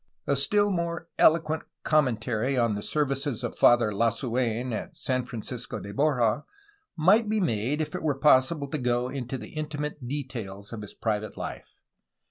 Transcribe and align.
A 0.25 0.35
still 0.35 0.71
more 0.71 1.09
eloquent 1.19 1.61
commentary 1.83 2.57
on 2.57 2.73
the 2.73 2.81
services 2.81 3.43
of 3.43 3.59
Father 3.59 3.91
Lasuen 3.93 4.73
at 4.73 4.97
San 4.97 5.25
Francisco 5.25 5.79
de 5.79 5.93
Borja 5.93 6.43
might 6.97 7.29
be 7.29 7.39
made 7.39 7.81
if 7.81 7.93
it 7.93 8.01
were 8.01 8.17
possible 8.17 8.67
to 8.69 8.79
go 8.79 9.09
into 9.09 9.37
the 9.37 9.49
intimate 9.49 10.07
details 10.07 10.73
of 10.73 10.81
his 10.81 10.95
private 10.95 11.37
life. 11.37 11.69